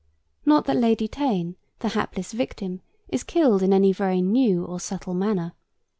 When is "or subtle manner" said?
4.65-5.53